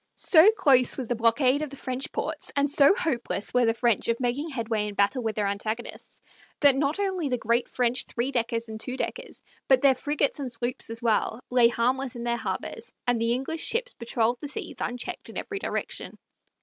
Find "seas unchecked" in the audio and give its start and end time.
14.47-15.29